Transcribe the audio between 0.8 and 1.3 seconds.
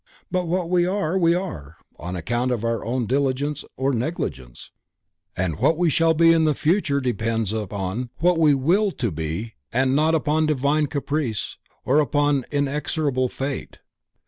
are,